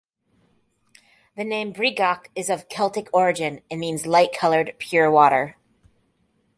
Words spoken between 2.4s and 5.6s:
of Celtic origin and means "light coloured, pure water".